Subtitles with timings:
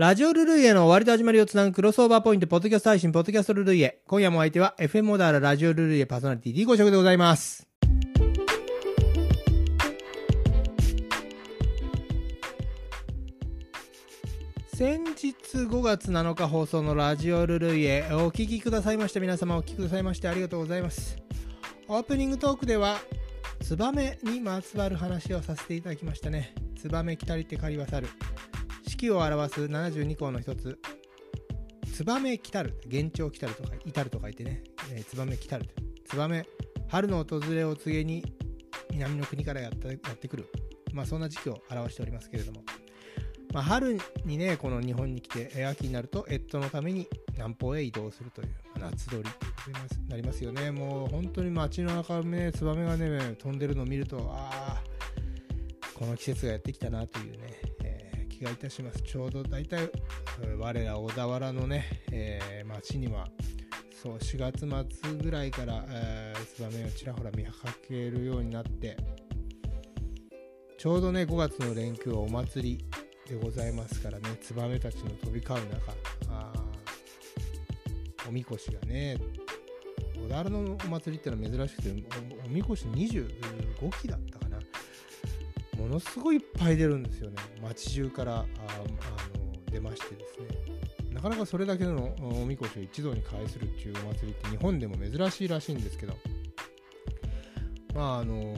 [0.00, 4.00] ラジオルルイエの終わりと始まりをつなぐクロスオーバーポイント、ポッドキャスト配信、ポッドキャストルルイエ。
[4.06, 7.68] 今夜もお相手は FM モダーララジオルルイエパーソナリティ D 5色でございます。
[14.74, 21.18] 先日5月7日放送のラジオルルイエお聞きくださいました皆様お聞きくださいましてありがとうございます。
[21.88, 22.96] オープニングトークでは
[23.62, 26.54] ツバメにまつわる話をさせていただきましたね。
[26.80, 28.08] ツバメ来たりて狩り渡る。
[29.00, 30.78] 四季を表す72項の一つ、
[31.90, 32.78] ツバメ来たる。
[32.84, 35.70] 幻聴来たるとか、至るとか言ってね、えーツバメ来たる。
[36.04, 36.44] ツバメ、
[36.88, 38.22] 春の訪れを告げに
[38.90, 40.50] 南の国からやってやってくる。
[40.92, 42.62] まあそんな時期を表しておりますけれども。
[43.54, 49.24] まあ、春にね、この日本に来て、秋になると、越冬のために南方へ移動するという、夏鳥に
[50.10, 50.70] なりますよね。
[50.70, 54.82] もう本当に街の中ね、ツバメがね、飛んでるのを見ると、ああ、
[55.94, 57.49] この季節がやってきたなというね、
[58.40, 59.02] 気がいたします。
[59.02, 59.90] ちょうど大体、
[60.58, 63.28] 我ら小田原のね、えー街には、
[64.02, 64.66] そう、4月
[64.98, 67.52] 末ぐらいから、えーツバメをちらほら見か
[67.86, 68.96] けるようになって、
[70.78, 72.84] ちょうどね、5月の連休はお祭り
[73.28, 75.92] でございますからね、ツバメたちの飛び交う中、
[76.30, 76.50] あ
[78.26, 79.18] おみこしがね、
[80.16, 81.90] 小田原のお祭りってのは珍しくて、
[82.42, 84.39] おおみこし25基だった。
[85.80, 87.36] ものすごいいっぱい出るんですよね。
[87.62, 90.46] 街中からああの出ましてですね。
[91.10, 96.14] なかなかそれだけのおみこしを一堂に会するっていうお祭りって日本でも珍しいらしいんですけど、
[97.94, 98.54] まああの、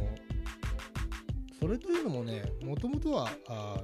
[1.61, 3.81] それというのもね、もともとはあ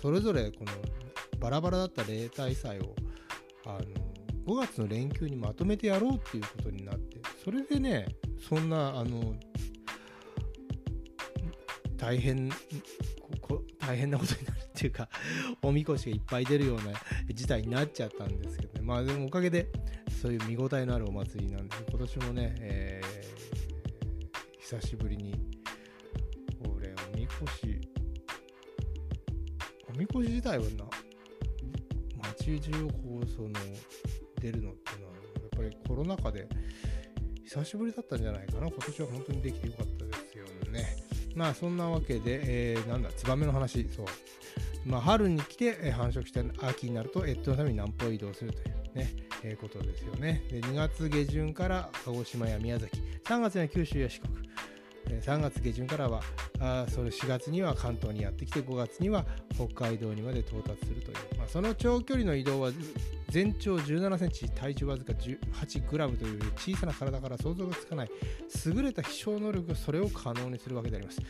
[0.00, 0.72] それぞれこの
[1.38, 2.94] バラバラだった例大祭を
[3.66, 3.80] あの
[4.46, 8.06] 5月の連休にまとめてやろうっていうことになって、それでね、
[8.48, 9.34] そんなあの
[12.00, 12.50] 大変
[13.78, 15.08] 大変なことになるっていうか
[15.62, 16.94] おみこしがいっぱい出るような
[17.32, 18.80] 事態になっちゃったんですけどね。
[18.82, 19.68] まあでもおかげで
[20.20, 23.50] そういう見応えのあるお祭りなんで今年もね、えー
[24.70, 25.34] 久しぶりに
[26.60, 27.80] 俺おみこし
[29.92, 30.84] おみこし自体はな
[32.22, 33.50] 街中をこうその
[34.40, 36.48] 出るのっていうのはやっぱりコロナ禍で
[37.42, 38.68] 久しぶりだったんじゃないかな。
[38.68, 40.99] 今年は本当にできてよかったですよね。
[41.34, 42.40] まあそんなわけで、
[42.72, 44.06] えーなんだ、ツバメの話、そう。
[44.84, 48.62] まあ春に来て、繁殖して秋になると越冬のために南方移動するとい
[48.94, 49.10] うね、
[49.42, 50.42] えーことですよね。
[50.50, 54.49] で、2月下旬から鹿児島や宮崎、3月には九州や四国、
[55.06, 56.20] 3月下旬からは、
[56.60, 59.24] あそれ4月には関東にやってきて、5月には
[59.54, 62.70] 北海道にまで到達するという、まあ、その長距離の移動は
[63.28, 68.10] 全長17センチ、体重わずか18グラムという小さな体から想像がつかない
[68.66, 71.20] 優れた飛翔能力がそれを可能にするわけであります。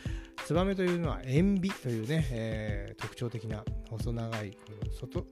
[0.45, 5.25] ツバメというのは塩ビというね、えー特徴的な細長いこの外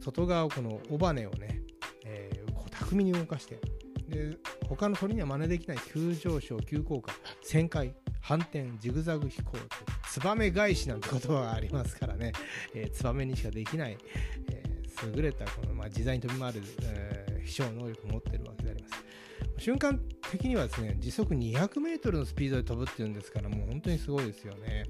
[0.00, 1.62] 外側をこの尾羽をね、
[2.04, 3.58] えーこう巧みに動かして
[4.08, 4.36] で
[4.68, 7.12] 他の鳥には真似できない急上昇急降下
[7.44, 9.64] 旋回反転ジグザグ飛行という
[10.10, 12.32] ツバメ返しなんて言葉がありますからね、
[12.74, 13.98] えーツバメにしかできない、
[14.50, 14.76] えー
[15.14, 19.04] 優れたこの、まあ、自在に飛び回る、えー飛翔能力を持ってるわけであります。
[19.58, 20.00] 瞬間
[20.30, 24.84] 的にはですね時速200メートルのスピードで飛ぶっていうんですからもう本当にすごいですよね、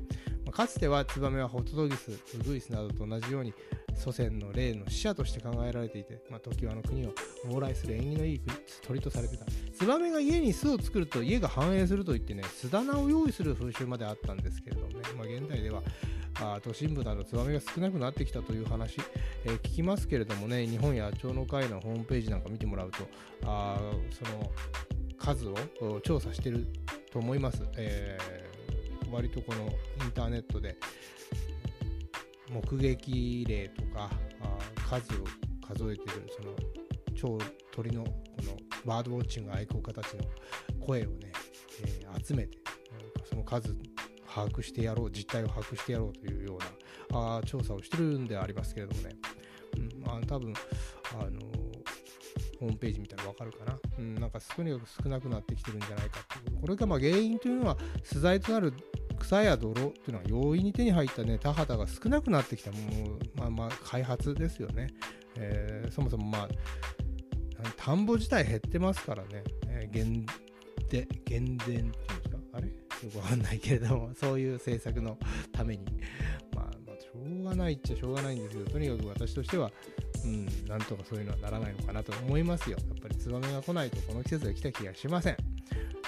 [0.53, 3.53] かつてはツバメはホトトギスウグイスなどと同じように
[3.95, 7.13] 祖先の霊の使者として考えられていて、まあ、時はの国を
[7.47, 8.41] 往来する縁起のいい
[8.83, 9.47] 鳥とされてた。
[9.77, 15.83] ツバメが家に巣を作ると家が繁栄するといってね巣棚を用意する風習まであったんですけれどもね、まあ、現代では
[16.41, 18.99] あ都心部などツバメが少なくなってきたという話、
[19.45, 22.99] えー聞きますけれどもね日本や鳥の会のホームページなんか見てもらうと
[23.45, 23.79] あ
[24.11, 24.51] その
[25.19, 26.67] 数を調査してる
[27.13, 28.46] と思います、えー
[29.17, 30.77] 割とこのインターネットで
[32.51, 34.11] 目撃例とか
[34.89, 35.25] 数を
[35.67, 36.55] 数えてるその
[37.15, 37.39] 超
[37.73, 38.11] 鳥のこ
[38.43, 38.53] の
[38.85, 40.25] バードウォッチング愛好家たちの
[40.85, 41.33] 声をね、
[41.83, 42.59] えー集めて
[43.25, 43.77] その数
[44.27, 46.59] 把握してやろう実態を把握してやろうというよ
[47.11, 49.17] うなあ調査をしてるんでありますけれどもね、
[49.77, 50.53] うんまあ、多分
[51.13, 51.41] あの
[52.59, 56.61] ホームページ見たらわかるかな、うん、なんかとにかく少なくなってきてるんじゃないかっていう。
[56.61, 58.73] これがま原因というのは素材となる
[59.17, 64.89] 草や泥っていうのは容易に手に入ったね田畑が少なくなってきたもうまあまあ開発ですよね、
[65.37, 66.49] えーそもそもまあ
[67.77, 70.27] 田んぼ自体減ってますからね、え減
[70.89, 72.37] で減電っていうんですか？
[72.53, 72.67] あれ？
[72.67, 72.73] よ
[73.13, 75.19] くわかんないけれどもそういう政策の
[75.53, 75.85] ために。
[76.55, 79.71] まあ、まあ、しょうがないっちゃしょうがないんですけどとにかく私としては
[80.25, 82.77] うん、なんとかそういうのはならないのかなと思いますよ。
[82.89, 85.37] やっぱりツバメが来ないとこの季節が来た気がしません。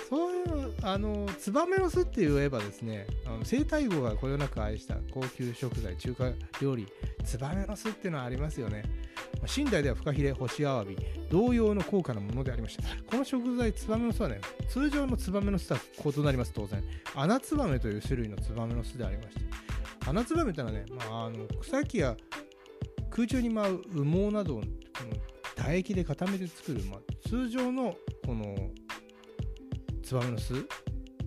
[0.09, 6.31] そういうあのツバメの巣って言えばですねあの生体号がこよなく愛した高級食材中華
[6.63, 6.87] 料理
[7.25, 8.85] ツバメの巣っていうのはありますよね。
[9.57, 10.97] 寝台ではフカヒレ干しアワビ
[11.31, 12.83] 同様の高価なものでありました。
[13.11, 15.81] この食材ツバメの巣はね通常のツバメの巣とは
[16.17, 16.83] 異なります当然。
[17.15, 19.43] 穴ツバメという種類のツバメの巣でありまして。
[20.07, 22.17] 穴ツバメってのはね、まあ、あの草木や
[23.11, 25.13] 空中に舞う羽毛などをこの
[25.55, 27.95] 唾液で固めて作る、まあ、通常の
[28.25, 28.71] この
[30.09, 30.55] ツバメの巣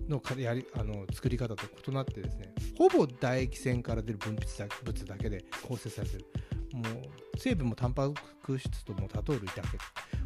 [0.08, 6.26] のやりあの作り方と異なってですねほぼ唾液腺から出る分泌物だけで構成されてる。
[6.72, 8.10] もう成分もタンパ
[8.42, 9.62] ク質とも多糖類だけ。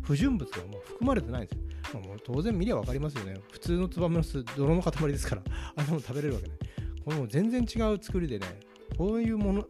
[0.00, 1.58] 不純物がもう含まれてないんです
[1.92, 3.38] よ、まあ、もう当然見りゃ分かりますよね。
[3.50, 5.42] 普通のツバメの巣泥の塊ですから
[5.76, 6.58] あんなも食べれるわけない。
[7.04, 8.46] これも全然違う作りでね
[8.96, 9.68] こういうものやっ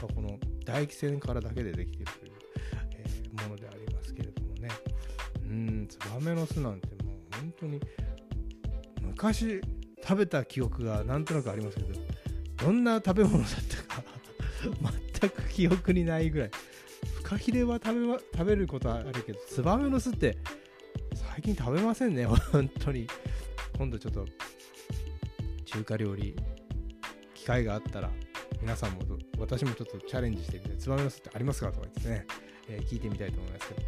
[0.00, 2.32] ぱこの唾液腺からだけでできてるという、
[2.96, 4.68] えー、ものでありますけれどもね。
[5.44, 7.80] うんツバメの巣なんてもう本当に
[9.16, 9.62] 昔
[10.02, 11.98] 食べた記憶がなんとなくありますけど
[12.66, 13.50] どんな食べ物だっ
[13.88, 14.04] たか
[15.20, 16.50] 全く記憶にないぐらい。
[17.14, 20.36] フカヒレは食べ,、食べることはあるけどツバメの巣って
[21.14, 23.08] 最近食べませんね本当に。
[23.78, 24.26] 今度ちょっと
[25.64, 26.36] 中華料理
[27.34, 28.10] 機会があったら
[28.60, 29.00] 皆さんも
[29.38, 32.26] 私もちょっとチャレンジしてみてツバメの巣ってありますかとか言ってね、
[32.68, 33.80] えー、聞いてみたいと思いますけど。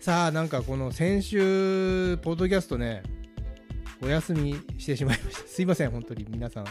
[0.00, 3.02] さあなんかこの先週ポッドキャストね
[4.02, 5.46] お休みしてしまいました。
[5.46, 6.66] すいません、本当に皆さん。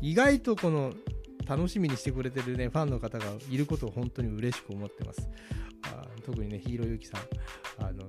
[0.00, 0.94] 意外とこの
[1.46, 5.28] 楽しみにしてくれてるね、ファンの方がいることを本当に嬉しく思ってます。
[5.84, 8.04] あ特にね、ヒーローゆきさん、あの、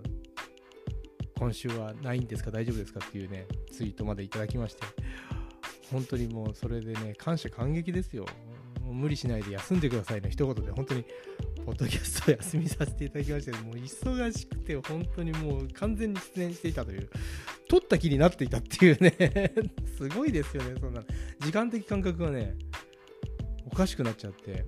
[1.38, 4.84] 今週はないんですか大丈夫ですかっていうね、ツイートまでいただきまして、
[5.92, 8.26] 本当にもうそれでね、感謝感激ですよ。
[8.82, 11.06] もう無理しないで休んでくださいね、一言で、本当に
[11.66, 17.10] ポッドキャストを休みさせていただきまして、もう忙しくて、本当にもう完全に出演していたという、
[17.70, 19.54] 取った気になっていたっていうね
[19.98, 21.04] すごいですよね、そんな。
[21.40, 22.56] 時間的感覚がね、
[23.66, 24.66] おかしくなっちゃって、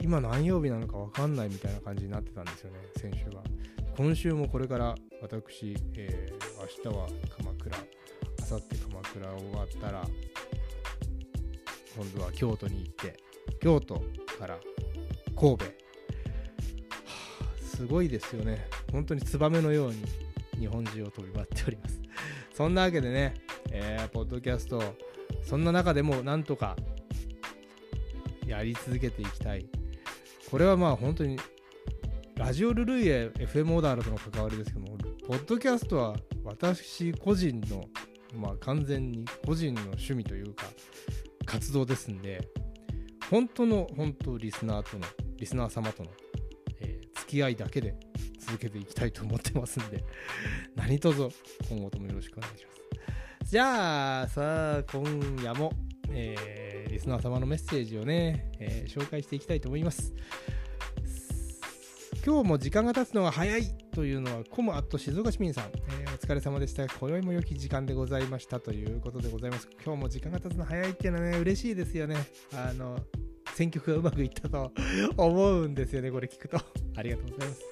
[0.00, 3.44] 今何曜日なのか分かんないみたいな感じになってたんですよね、先週は。
[3.96, 7.76] 今週もこれから私、えー、明日は鎌倉、
[8.50, 10.08] 明後日鎌倉終わったら、
[11.96, 13.16] 今度は京都に行って、
[13.60, 14.02] 京都
[14.38, 14.58] から
[15.36, 15.79] 神戸、
[17.80, 18.68] すごいですよね。
[18.92, 20.04] 本当にツバメのように
[20.58, 21.98] 日本中を飛び回っております。
[22.52, 23.32] そんなわけでね、
[23.70, 24.82] えー、ポッドキャスト、
[25.42, 26.76] そんな中でもなんとか
[28.46, 29.64] やり続けていきたい。
[30.50, 31.38] これはまあ本当に、
[32.36, 37.88] ラジオルルイエ FM オーダーとの関わりですけども、ポッドキャストは私個人の、
[38.34, 40.66] まあ完全に個人の趣味というか、
[41.46, 42.46] 活動ですんで、
[43.30, 45.06] 本当の本当リスナーとの、
[45.38, 46.10] リスナー様との
[47.30, 47.94] 付き合いだけで
[48.40, 50.02] 続けていきたいと思ってますんで
[50.74, 51.28] 何卒
[51.68, 52.80] 今後ともよろしくお願いします。
[53.52, 55.72] じゃあ、さあ、今夜も、
[56.10, 60.12] えー、リスナー様のメッセージをね、えー、紹介していきたいと思います。
[62.24, 63.62] 今日も時間が経つのが早い
[63.92, 65.64] というのは、コムアット静岡市民さん、
[66.00, 66.86] えー、お疲れ様でした。
[66.86, 69.68] 今宵も良き時間でございましたということでございます。
[69.84, 72.16] 今日も時間が経つの早いっていうのはね、嬉しいですよね。
[72.52, 72.98] あの、
[73.60, 74.72] 選曲がうまくいったと
[75.18, 76.58] 思うんですよね、これ聞くと。
[76.96, 77.62] ありがとうございます。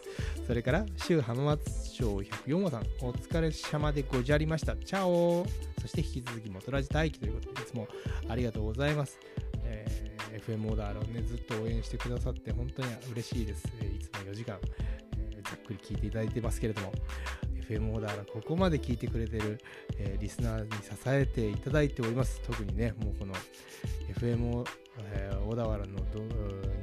[0.47, 4.77] それから、週浜松町104話さん、お疲れ様でごじゃりました。
[4.77, 5.47] チャオ
[5.81, 7.89] そして引き続き、元ラジ待機ということで、いつも
[8.29, 9.19] ありがとうございます。
[9.65, 13.67] えー、FM オーダーをね、ずっと応援してくださって、本当に嬉しいです。
[13.81, 14.59] えー、いつも4時間、
[15.17, 16.93] えー、ざっくり聞いていただいてますけれども、
[17.67, 19.59] FM オーダーがここまで聞いてくれてる、
[19.97, 22.43] えー、リスナーに支えていただいております。
[22.43, 23.33] 特にね、もうこの
[24.15, 24.67] FM
[25.13, 25.85] えー、小田原の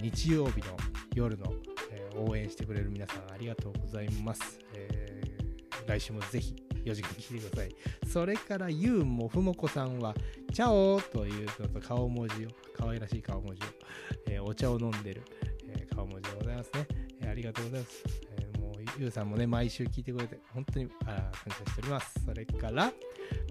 [0.01, 0.75] 日曜日の
[1.13, 1.53] 夜の、
[1.91, 4.57] えー、応援してくれる皆さんありがとうございます。
[4.73, 7.75] えー、来週もぜひ4時間聞いてください。
[8.07, 10.15] それから、ゆうもふもこさんは、
[10.51, 13.65] チャオというのと顔文字を、可愛らしい顔文字を、
[14.29, 15.21] えー、お茶を飲んでる、
[15.67, 16.87] えー、顔文字でございますね、
[17.21, 18.24] えー、ありがとうございます。
[18.97, 22.25] ゆうさんもね、毎週聞いてくれて、本当にあ感謝しております。
[22.25, 22.91] それから、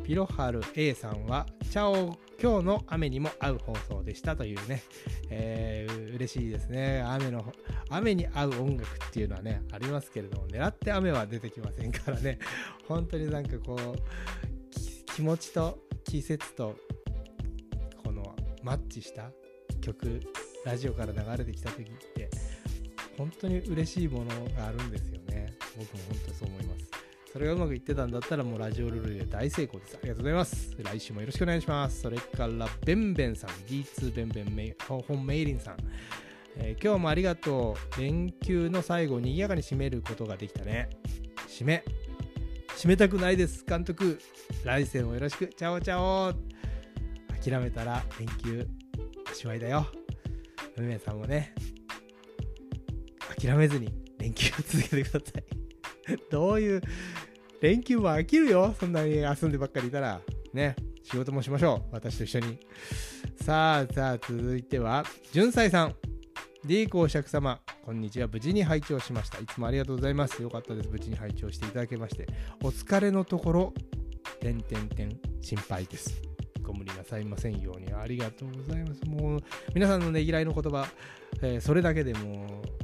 [0.02, 4.82] ピロハル A さんは、チャオ今日の雨にも合う放送でしたというね、
[5.30, 7.02] えー、嬉しいですね。
[7.06, 7.44] 雨の、
[7.90, 12.38] 雨に合う音楽っていうのはね、ありますけれども、狙って雨は出てきませんからね、
[12.86, 16.76] 本当になんかこう、気持ちと季節と、
[18.02, 19.30] このマッチした
[19.80, 20.20] 曲、
[20.64, 22.30] ラジオから流れてきた時って、
[23.16, 25.52] 本当に嬉しいものがあるんですよね。
[25.76, 26.90] 僕も本当そう思います。
[27.32, 29.96] それがうまくいってたんだったらもうラジオルールで大成功です。
[29.96, 30.76] ありがとうございます。
[30.82, 32.00] 来週もよろしくお願いします。
[32.00, 35.76] それから、ベンベンさん、D2 ベンベンメイ本メイリンさん、
[36.56, 38.00] えー、今日もありがとう。
[38.00, 40.90] 連休の最後、賑やかに締めることができたね。
[41.48, 41.84] 締め。
[42.76, 44.20] 締めたくないです監督
[44.64, 46.34] 来世もよろしくチャオチャオ
[47.42, 48.66] 諦めたら連休
[49.30, 49.86] おしまいだよ
[50.76, 51.54] 梅さんもね
[53.44, 55.44] 諦めずに連休を続けてください。
[56.30, 56.82] どういう
[57.60, 58.74] 連休も飽きるよ。
[58.80, 60.20] そんなに遊んでばっかりいたら。
[60.54, 60.74] ね。
[61.02, 61.94] 仕事もしましょう。
[61.94, 62.58] 私と一緒に。
[63.42, 65.94] さあさあ続いては純斎さん。
[66.64, 67.60] D 公爵様。
[67.84, 68.28] こんにちは。
[68.28, 69.38] 無事に拝聴しました。
[69.38, 70.40] いつもありがとうございます。
[70.40, 70.88] よかったです。
[70.88, 72.26] 無事に拝聴していただけまして。
[72.62, 73.74] お疲れのところ。
[74.40, 75.20] 点点点。
[75.42, 76.22] 心配です。
[76.62, 77.92] ご無理なさいませんように。
[77.92, 79.04] ありがとうございます。
[79.04, 79.40] もう
[79.74, 80.88] 皆さんのねぎらいの言葉、
[81.42, 82.83] えー、それだけでもう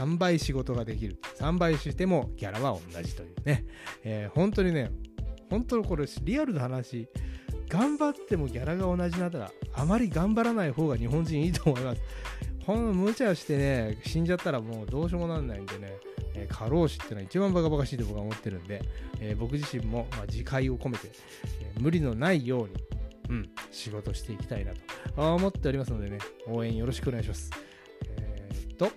[0.00, 1.18] 3倍仕事ができる。
[1.38, 3.66] 3倍してもギャラは同じというね、
[4.02, 4.90] えー、本当にね
[5.50, 7.08] 本当にこれリアルな話。
[7.68, 12.02] 頑張ってもギャラが同じなったらあまり頑張らない方が日本人いいと思います。
[12.66, 15.92] ほん無茶してね死んじゃったらもうどうしようもなんないんでね、
[16.34, 18.82] えー、過労死ってのは一番バカバカしいと僕は思ってるんで、
[19.20, 21.12] えー、僕自身も、まあ、自戒を込めて、
[21.62, 22.74] えー、無理のないように、
[23.28, 27.50] うん、仕事していきたいなと思っておりますのでね応援よろしくお願いします。
[28.18, 28.90] えー、っと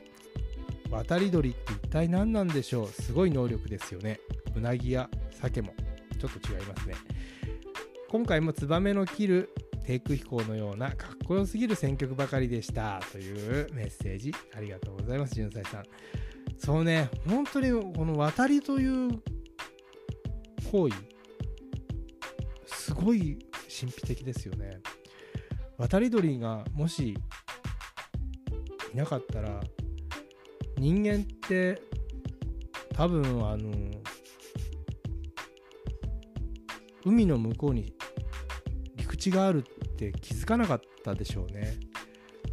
[0.93, 2.88] 渡り鳥って一体何なんでしょう？
[2.88, 4.19] すごい能力ですよね。
[4.55, 5.73] うなぎや鮭も。
[6.19, 6.95] ちょっと違いますね。
[8.09, 9.50] 今回もツバメの切る
[9.85, 13.01] 低空飛行のようなかっこよすぎる選曲ばかりでした。
[13.12, 15.83] というメッセージありがとうございます純才さん。
[16.57, 19.09] そうね本当にこの渡りという
[20.71, 20.95] 行為
[22.67, 24.79] すごい神秘的ですよね。
[25.77, 27.15] 渡り鳥がもし
[28.93, 29.59] いなかったら
[30.77, 31.82] 人間って
[32.94, 33.72] 多分あの
[37.06, 37.94] 海の向こうに
[39.08, 41.75] 口があるって気づかなかったでしょうね。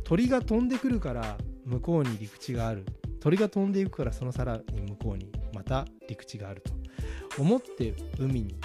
[0.05, 2.85] 鳥が飛んでくるから向こうに陸地がある。
[3.21, 6.73] 鳥が飛んでいくからそのさらに向こうにまた陸地があると。
[7.41, 8.57] 思って海に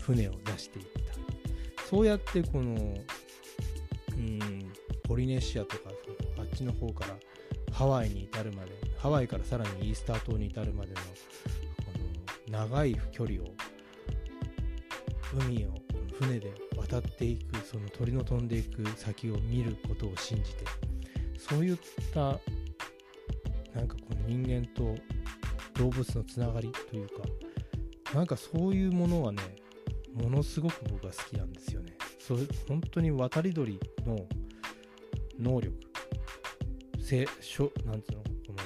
[0.00, 1.84] 船を出していった。
[1.84, 2.74] そうやってこの
[4.16, 5.90] うんポリネシアとか
[6.38, 7.16] あっちの方から
[7.72, 11.02] ハワイに至るまでハワイからさらにイースター島に至るまでのこ
[12.50, 13.46] の長い距離を
[15.34, 15.74] 海を
[16.20, 20.64] 船で渡っていくその鳥の飛んでいく先を見ることを信じて
[21.38, 21.76] そういっ
[22.12, 22.38] た
[23.74, 24.94] なんかこの人間と
[25.74, 27.14] 動物のつながりというか
[28.14, 29.40] なんかそういうものはね
[30.14, 31.96] ものすごく僕は好きなんですよね。
[32.18, 34.26] そう本当に渡り鳥の
[35.40, 35.91] 能力。
[37.12, 38.58] 性しょなんつうのこの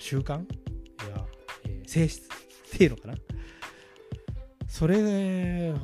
[0.00, 0.38] 習慣？
[0.38, 0.44] や、
[1.64, 2.26] えー、性質？
[2.26, 2.28] っ
[2.76, 3.14] ていうのかな？
[4.66, 5.78] それの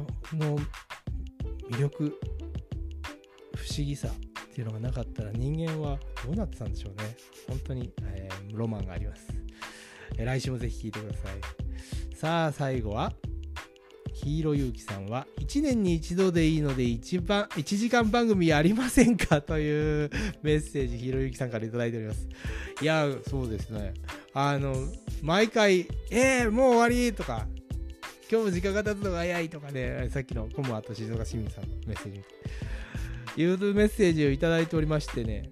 [1.70, 2.18] 魅力
[3.54, 7.16] 不思議さっていうのがなかったら人間はどうなってたんでしょうね。
[7.46, 9.28] 本当に、えー、ロマンがあります、
[10.18, 12.16] えー、来週もぜひ聴いてください。
[12.16, 13.12] さあ最後は
[14.26, 19.40] ヒーローゆうきさんは1年に一度でいいので一番1時間番組やりませんか？
[19.40, 20.10] という
[20.42, 22.28] メッセージヒーローゆうきさんから頂いております
[22.82, 23.94] いやそうですね
[24.34, 24.74] あの
[25.22, 27.46] 毎回「えー、もう終わり!」とか
[28.28, 32.24] 今日も時間が経つのが早いとかね、さっきのコムアと静岡市民さんのメッセージ、
[33.36, 35.48] ユー e メッセージをいいておりましてね、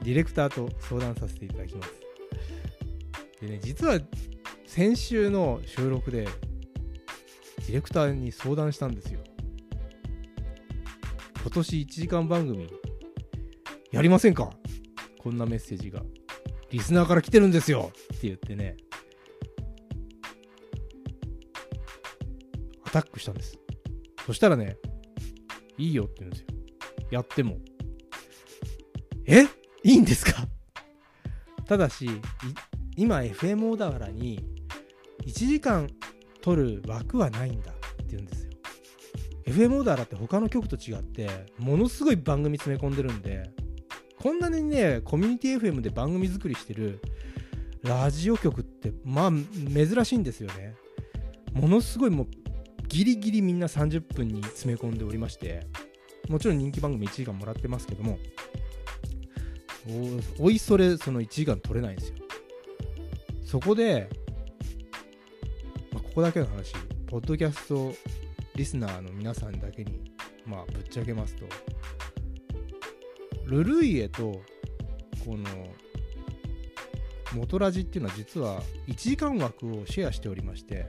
[0.00, 0.04] うん。
[0.04, 1.92] ディレクターと相談させていただきます。
[3.40, 3.98] でね、実は
[4.74, 9.20] 先週の収録で、ディレクターに相談したんですよ。
[11.42, 12.70] 今年1時間番組、
[13.90, 14.48] やりませんか？
[15.18, 16.02] こんなメッセージが
[16.70, 18.78] リスナーから来てるんですよって言ってね、
[22.86, 23.58] アタックしたんです。
[24.24, 24.78] そしたらね、
[25.76, 26.46] いいよって言うんですよ。
[27.10, 27.58] やっても。
[29.26, 29.42] え？
[29.84, 30.48] いいんですか？
[31.68, 32.08] ただし、
[32.96, 34.42] 今 FM 小田原に
[35.26, 35.88] 1時間
[36.40, 38.52] 撮る枠はないんだって言うんですよ。
[39.46, 43.50] FM 小田原って他の局と違って、ものすごい番組詰め込んでるんで、
[44.22, 47.00] こんなにねコミュニティ FM で番組作りしてる
[47.82, 50.76] ラジオ局ってまあ珍しいんですよね
[51.52, 52.26] ものすごいもう
[52.86, 55.66] ギリギリみんな30分に詰め込んでおりまして
[56.28, 58.16] もちろん人気番組1時間もらってますけども
[60.38, 62.14] おいそれその1時間取れないんですよ
[63.44, 64.08] そこで、
[66.12, 66.74] ここだけの話。
[67.06, 67.94] ポッドキャスト
[68.54, 70.12] リスナーの皆さんだけに
[70.44, 71.46] まあぶっちゃけますと。
[73.46, 74.42] ルルイエと
[75.24, 75.44] この
[77.32, 80.86] 元ラジっていうのは実は1時間枠をシェアしておりまして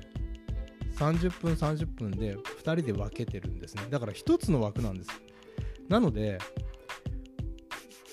[0.97, 3.83] 30分30分で2人で分けてるんですね。
[3.89, 5.09] だから1つの枠なんです。
[5.87, 6.37] なので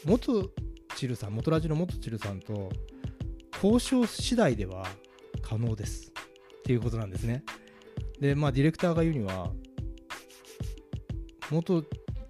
[0.04, 0.48] 元
[0.94, 2.70] チルさん元ラジの元チルさんと
[3.54, 4.86] 交渉次第では
[5.42, 6.09] 可能です。
[6.70, 7.42] っていうことなんですね。
[8.20, 9.50] でまあディレクターが言うには
[11.50, 11.84] 元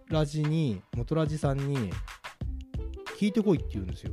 [0.09, 1.93] ラジに元ラジさんに
[3.19, 4.13] 聞いてこいって言うんですよ。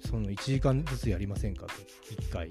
[0.00, 1.72] その1時間ずつやりませんかと。
[2.14, 2.48] 1回。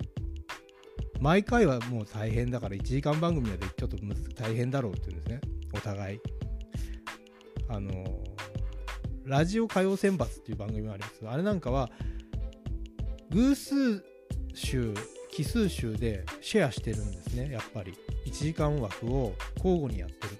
[1.20, 3.98] 毎回はもう大変だから1時間番組はちょっと
[4.36, 5.42] 大変だろうって言うんですね。
[5.74, 6.20] お互い。
[7.68, 8.24] あの
[9.24, 11.28] ラジオ歌謡選抜っていう番組もあります。
[11.28, 11.90] あれなんかは
[13.32, 14.04] 偶数
[14.54, 14.94] 週
[15.36, 17.94] 奇数週でシェアしてるんですねやっぱり。
[18.26, 20.38] 1時間枠を交互にやってる。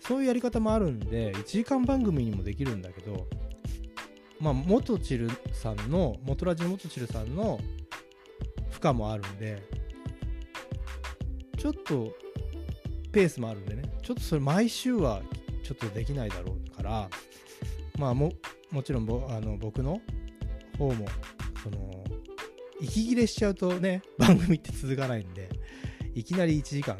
[0.00, 3.26] そういうやり方もあるんで1時間番組にもできるんだけど
[4.40, 7.58] まあ元チルさんの元ラジオ元チルさんの
[8.70, 9.62] 負荷もあるんで
[11.56, 12.12] ちょっと
[13.12, 13.82] ペースもあるんでね。
[14.02, 15.22] ちょっとそれ毎週は
[15.62, 17.08] ちょっとできないだろうから
[17.98, 18.32] まあも
[18.72, 20.00] もちろんぼあの僕の
[20.76, 21.06] 方も
[21.62, 22.04] その
[22.80, 25.48] 息切れしちゃうとね 番組って続かないんで
[26.14, 26.96] いきなり1時間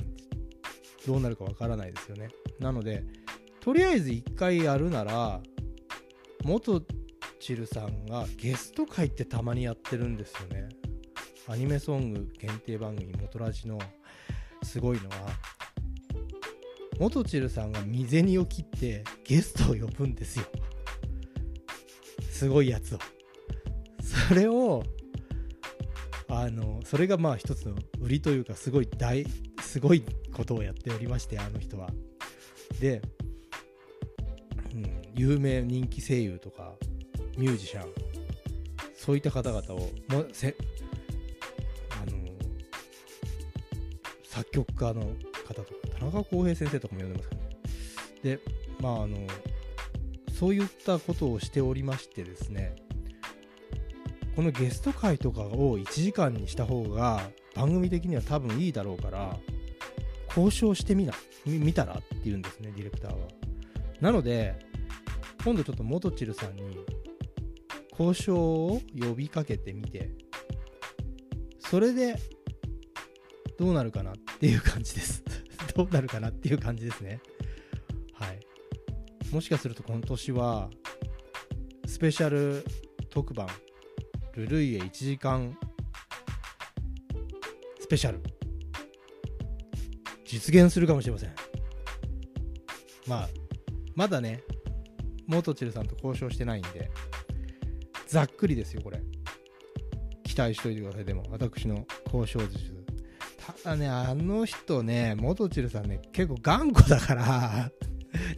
[1.06, 2.28] どうなるかわからないですよね。
[2.58, 3.04] なので
[3.60, 5.40] とりあえず1回やるなら
[6.42, 6.82] 元
[7.40, 10.68] チルさんがゲスト会ってたまにやってるんですよね。
[11.48, 13.78] アニメソング限定番組元ラジの
[14.62, 15.16] すごいのは
[16.98, 20.46] 元チルさんが身銭を切ってゲストを呼ぶんですよ。
[22.30, 22.98] すごいやつを。
[24.28, 24.82] それを
[26.38, 29.24] あのそれがまあ一つの売りというかすごい大
[29.62, 31.88] すごいことをやっておりましてあの人は。
[32.78, 33.00] で、
[34.74, 36.74] うん、有名人気声優とか
[37.38, 37.90] ミュージシャン
[38.94, 39.78] そういった方々を
[40.08, 40.54] もせ
[42.02, 42.18] あの
[44.24, 45.12] 作曲家の
[45.48, 47.40] 方とか田中康平先生とかも呼んでますかね。
[48.22, 48.40] で
[48.80, 49.26] まああの
[50.38, 52.76] そういったことをしておりましてですね
[54.36, 57.22] このゲスト会とかを1時間にした方が
[57.54, 59.34] 番組的には多分いいだろうから
[60.28, 61.14] 交渉してみな
[61.46, 63.28] 見たらって言うんですねディレクターは。
[64.02, 64.54] なので
[65.42, 66.62] 今度ちょっと元チルさんに
[67.98, 70.10] 交渉を呼びかけてみて
[71.58, 72.16] それで
[73.58, 75.24] どうなるかなっていう感じです。
[75.74, 77.20] どうなるかなっていう感じですね。
[78.12, 78.40] はい。
[79.32, 80.68] もしかすると今年は
[81.86, 82.62] スペシャル
[83.08, 83.48] 特番
[84.36, 85.56] ルルイエ1時間。
[87.80, 88.20] スペシャル。
[90.26, 91.34] 実現するかもしれません。
[93.06, 93.28] まあ
[93.94, 94.42] まだね
[95.26, 96.90] モトチルさんと交渉してないんで
[98.06, 99.00] ざっくりですよ、これ。
[100.24, 102.76] 期待しといてください、でも、私の交渉術。
[103.62, 107.70] ただね、あの人ね、元チルさんね、結構頑固だから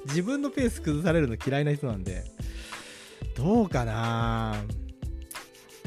[0.06, 2.24] 自分のペース崩されるの嫌いな人なんで、
[3.36, 4.54] どうかな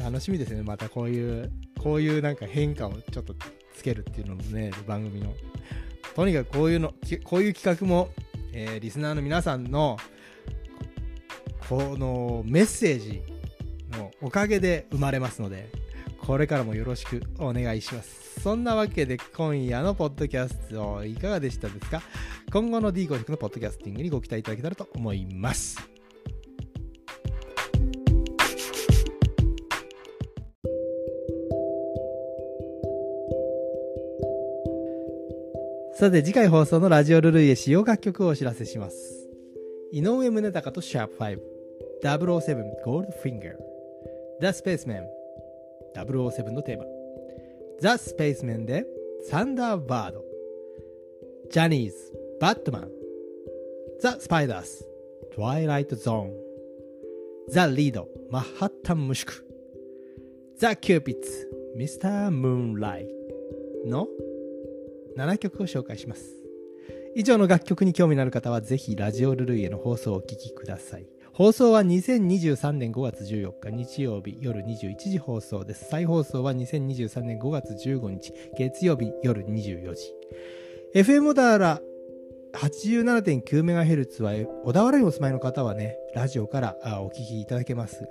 [0.04, 3.36] 楽しみですね、またこういう、こういうなんか変化をちょっと
[3.76, 5.34] つけるっていうのもね、番組の。
[6.16, 8.10] とにかくこういうの、こういう企画も、
[8.54, 9.98] えー、リスナーの皆さんの、
[11.70, 13.22] このメッセージ
[13.98, 15.70] のおかげで生まれますので、
[16.20, 18.42] これからもよろしくお願いします。
[18.42, 22.02] そんなわけで今夜のポッドキャストいかがでしたですか？
[22.52, 25.91] 今後の D 5軸のポッドキャスティングにご期待いただけたらと思います。
[36.02, 39.30] さて次回放送のラジオルルイへ使用楽曲をお知らせします
[39.92, 41.16] 井上宗隆とシャープ
[42.04, 43.54] 5007ゴールドフィンガー
[44.42, 46.86] The Spaceman007 のテーマ
[47.80, 48.84] ザスペースメンで
[49.30, 50.26] サンダーバード
[51.52, 51.96] ジャニーズ
[52.42, 52.90] バットマン
[54.00, 54.84] ザスパイダース
[55.36, 56.32] トゥワ Twilight Zone
[58.32, 59.46] マッハッタンムシク。
[60.58, 63.08] ザキューピッツミスタームーンライ
[63.86, 64.08] の
[65.18, 66.36] 7曲を紹介します
[67.16, 75.86] 以上の楽曲に興味のある方はぜひラジオルルイへの放送をお聴きください放送は2023年5月14日日曜日夜21時放送です。
[75.90, 80.14] 再放送は2023年5月15日月曜日夜24時。
[80.94, 81.82] FM 小田原
[82.54, 84.34] 87.9MHz は
[84.66, 88.08] 小田原にお住まいの方はね、ラジオからお聞きいただけます。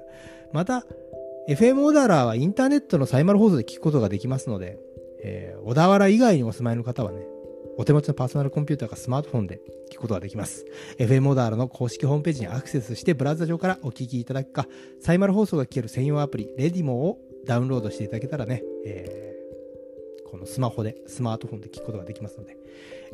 [0.52, 0.86] また、
[1.46, 4.78] FM 小田原はインターネットのサイマル放送で聞くことができますので、
[5.22, 7.26] えー、小田原以外にお住まいの方はね、
[7.76, 10.66] お手持ちのパーソナルコンピューターかスマートフォンで聞くことができます。
[10.98, 14.66] FM モダーの公式ホームページにアクセスしてブラウザ上からお聞きいただくか、
[15.00, 22.56] サイマル放送が聞ける専用アプリ、レディモをダウンロードしていただけたらね、えー、このスマホで、スマートフォンで聞くことができますので、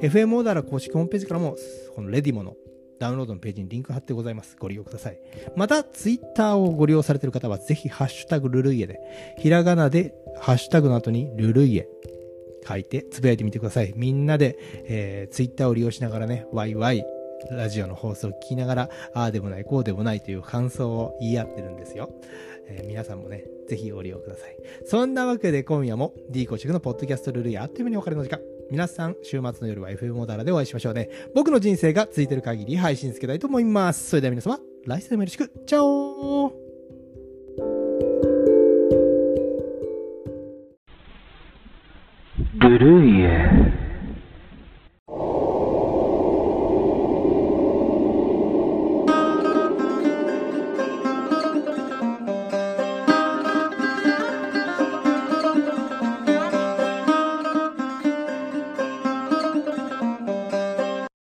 [0.00, 1.56] FM モダール公式ホームページからも、
[1.94, 2.56] このレディモの
[2.98, 4.56] ダウンロードのページにリンク貼ってございます。
[4.58, 5.20] ご利用ください。
[5.56, 9.00] また、ツイッターをご利用されている方は、ぜひ、ハッシュタグルルイエで、
[9.38, 11.88] ひらがなで、ハッシュタグの後にルルイエ
[12.66, 13.92] 書いて、つぶやいてみてください。
[13.96, 17.04] みんなで、えー、ツイッターを利用しながらね、ワイワイ、
[17.50, 22.10] ラジオの放送を聞きながら、ああでもない、こうでもないという感想を言い合ってるんですよ。
[22.68, 24.56] えー、皆さんもね、ぜひご利用ください。
[24.86, 28.55] そんなわけで今夜も D コチクのポッドキャストルールやあっという間にお別れの時間。
[28.70, 31.08] 皆さん、週末の夜は FM モダラでお会いしましょうね。
[31.34, 34.10] 僕の人生が続いてる限り配信つけたいと思います。
[34.10, 35.50] それでは皆様、来世もよろしく。
[35.66, 36.65] チャオ